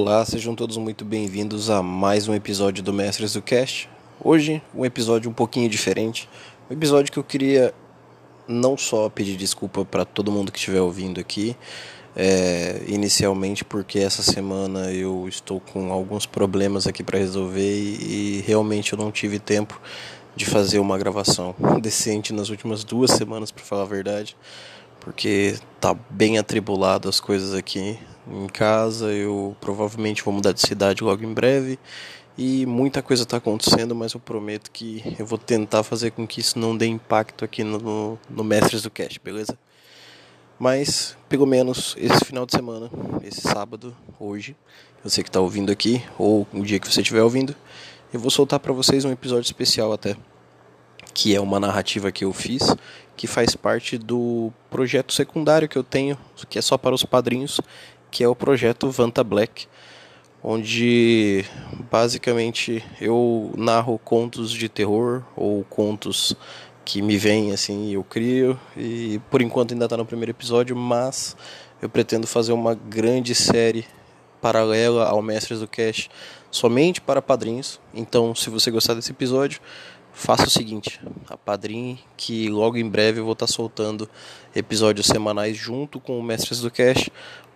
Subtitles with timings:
[0.00, 3.90] Olá, sejam todos muito bem-vindos a mais um episódio do Mestres do Cast.
[4.22, 6.28] Hoje, um episódio um pouquinho diferente.
[6.70, 7.74] Um episódio que eu queria
[8.46, 11.56] não só pedir desculpa para todo mundo que estiver ouvindo aqui,
[12.14, 18.44] é, inicialmente porque essa semana eu estou com alguns problemas aqui para resolver e, e
[18.46, 19.80] realmente eu não tive tempo
[20.36, 24.36] de fazer uma gravação decente nas últimas duas semanas, para falar a verdade,
[25.00, 27.98] porque tá bem atribulado as coisas aqui
[28.30, 29.12] em casa.
[29.12, 31.78] Eu provavelmente vou mudar de cidade logo em breve
[32.38, 36.40] e muita coisa está acontecendo, mas eu prometo que eu vou tentar fazer com que
[36.40, 39.58] isso não dê impacto aqui no, no Mestres do Cast, beleza?
[40.56, 42.88] Mas, pelo menos, esse final de semana,
[43.24, 44.56] esse sábado, hoje,
[45.02, 47.56] você que está ouvindo aqui, ou o dia que você estiver ouvindo,
[48.12, 50.16] eu vou soltar para vocês um episódio especial até,
[51.18, 52.76] que é uma narrativa que eu fiz,
[53.16, 56.16] que faz parte do projeto secundário que eu tenho,
[56.48, 57.60] que é só para os padrinhos,
[58.08, 59.66] que é o projeto Vanta Black,
[60.40, 61.44] onde
[61.90, 66.36] basicamente eu narro contos de terror ou contos
[66.84, 71.36] que me vêm assim, eu crio e por enquanto ainda está no primeiro episódio, mas
[71.82, 73.84] eu pretendo fazer uma grande série
[74.40, 76.08] paralela ao Mestres do Cash
[76.48, 77.80] somente para padrinhos.
[77.92, 79.60] Então, se você gostar desse episódio,
[80.12, 84.08] faça o seguinte: a padrinho que logo em breve eu vou estar tá soltando
[84.54, 87.10] episódios semanais junto com o Mestres do Cash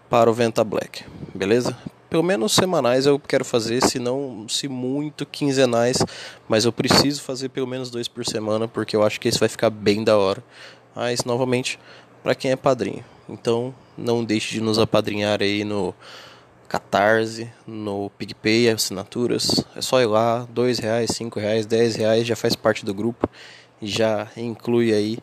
[0.09, 1.77] para o Venta Black, beleza?
[2.11, 5.97] Pelo menos semanais eu quero fazer, se não, se muito, quinzenais,
[6.47, 9.49] mas eu preciso fazer pelo menos dois por semana, porque eu acho que esse vai
[9.49, 10.45] ficar bem da hora.
[10.95, 11.79] Mas, novamente,
[12.23, 13.03] para quem é padrinho.
[13.27, 15.95] Então, não deixe de nos apadrinhar aí no
[16.73, 19.63] Catarse, no PicPay, assinaturas.
[19.77, 23.29] É só ir lá, dois reais, cinco reais, dez reais, já faz parte do grupo.
[23.83, 25.19] Já inclui aí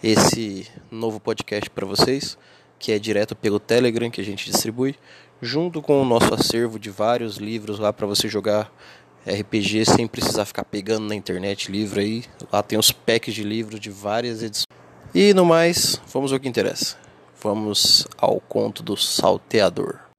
[0.00, 2.38] esse novo podcast para vocês
[2.78, 4.94] que é direto pelo Telegram que a gente distribui,
[5.40, 8.72] junto com o nosso acervo de vários livros lá para você jogar
[9.26, 12.22] RPG sem precisar ficar pegando na internet livro aí.
[12.52, 14.66] Lá tem os packs de livros de várias edições.
[15.12, 16.96] E no mais, vamos ao que interessa.
[17.42, 20.11] Vamos ao conto do salteador.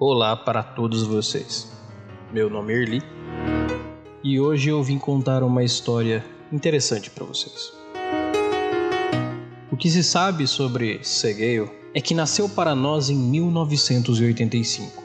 [0.00, 1.72] Olá para todos vocês.
[2.32, 3.02] Meu nome é Erli
[4.22, 7.72] e hoje eu vim contar uma história interessante para vocês.
[9.72, 15.02] O que se sabe sobre Segale é que nasceu para nós em 1985.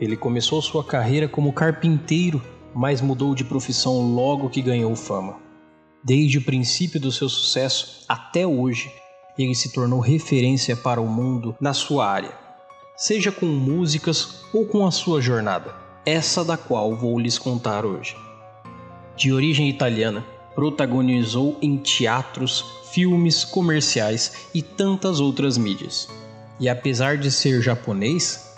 [0.00, 2.40] Ele começou sua carreira como carpinteiro,
[2.72, 5.40] mas mudou de profissão logo que ganhou fama.
[6.04, 8.92] Desde o princípio do seu sucesso até hoje,
[9.36, 12.47] ele se tornou referência para o mundo na sua área
[12.98, 15.72] seja com músicas ou com a sua jornada,
[16.04, 18.16] essa da qual vou lhes contar hoje.
[19.14, 26.08] De origem italiana, protagonizou em teatros, filmes, comerciais e tantas outras mídias.
[26.58, 28.52] E apesar de ser japonês,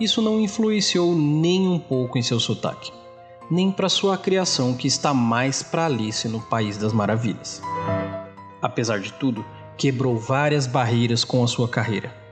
[0.00, 2.92] isso não influenciou nem um pouco em seu sotaque,
[3.48, 7.62] nem para sua criação que está mais para Alice no País das Maravilhas.
[8.60, 9.44] Apesar de tudo,
[9.78, 12.25] quebrou várias barreiras com a sua carreira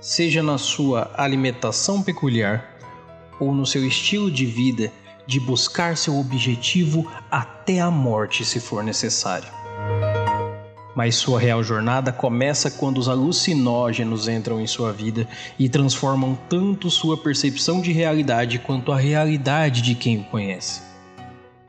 [0.00, 2.76] seja na sua alimentação peculiar
[3.40, 4.92] ou no seu estilo de vida
[5.26, 9.48] de buscar seu objetivo até a morte se for necessário.
[10.96, 15.28] Mas sua real jornada começa quando os alucinógenos entram em sua vida
[15.58, 20.82] e transformam tanto sua percepção de realidade quanto a realidade de quem o conhece.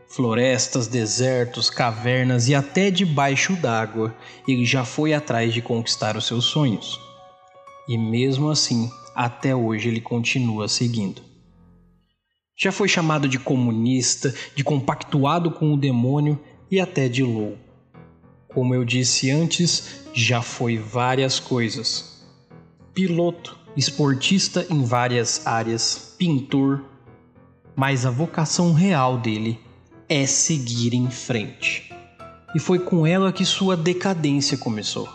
[0.08, 4.16] Florestas, desertos, cavernas e até debaixo d'água,
[4.48, 7.09] ele já foi atrás de conquistar os seus sonhos
[7.90, 11.24] e mesmo assim, até hoje ele continua seguindo.
[12.56, 16.40] Já foi chamado de comunista, de compactuado com o demônio
[16.70, 17.58] e até de louco.
[18.54, 22.24] Como eu disse antes, já foi várias coisas:
[22.94, 26.86] piloto, esportista em várias áreas, pintor,
[27.76, 29.60] mas a vocação real dele
[30.08, 31.92] é seguir em frente.
[32.54, 35.10] E foi com ela que sua decadência começou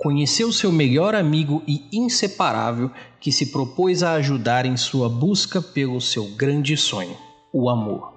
[0.00, 6.00] conheceu seu melhor amigo e inseparável que se propôs a ajudar em sua busca pelo
[6.00, 7.14] seu grande sonho,
[7.52, 8.14] o amor.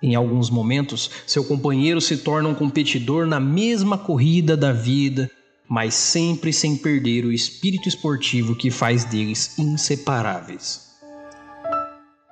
[0.00, 5.28] Em alguns momentos, seu companheiro se torna um competidor na mesma corrida da vida,
[5.68, 10.88] mas sempre sem perder o espírito esportivo que faz deles inseparáveis.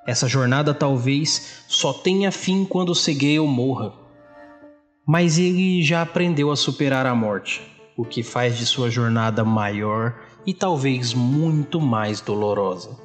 [0.06, 3.92] Essa jornada talvez só tenha fim quando Segale morra,
[5.04, 7.62] Mas ele já aprendeu a superar a morte,
[7.98, 10.14] o que faz de sua jornada maior
[10.46, 12.96] e talvez muito mais dolorosa.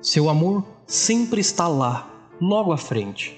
[0.00, 2.08] Seu amor sempre está lá,
[2.40, 3.36] logo à frente,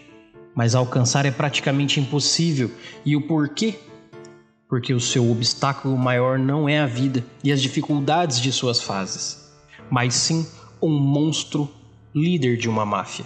[0.54, 2.70] mas alcançar é praticamente impossível.
[3.02, 3.78] E o porquê?
[4.68, 9.50] Porque o seu obstáculo maior não é a vida e as dificuldades de suas fases,
[9.90, 10.46] mas sim
[10.82, 11.66] um monstro
[12.14, 13.24] líder de uma máfia.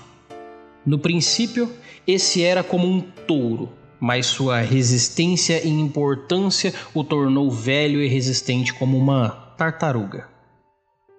[0.87, 1.69] No princípio,
[2.07, 3.69] esse era como um touro,
[4.01, 10.29] mas sua resistência e importância o tornou velho e resistente como uma tartaruga.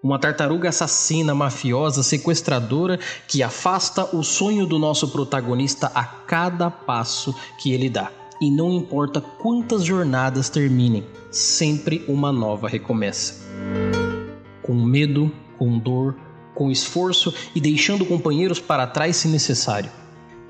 [0.01, 2.97] Uma tartaruga assassina, mafiosa, sequestradora
[3.27, 8.09] que afasta o sonho do nosso protagonista a cada passo que ele dá.
[8.39, 13.45] E não importa quantas jornadas terminem, sempre uma nova recomeça.
[14.61, 16.15] Com medo, com dor,
[16.55, 19.91] com esforço e deixando companheiros para trás se necessário.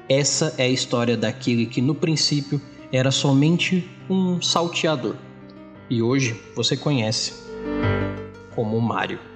[0.09, 2.59] Essa é a história daquele que no princípio
[2.91, 5.15] era somente um salteador.
[5.87, 7.33] E hoje você conhece
[8.55, 9.28] como Mario.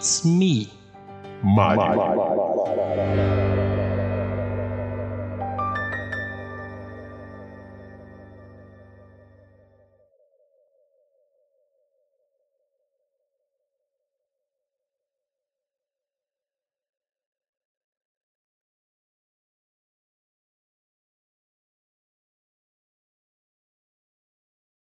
[0.00, 0.72] It's me.
[1.42, 2.00] Mario.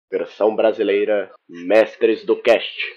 [0.08, 2.96] Versão brasileira Mestres do Cast.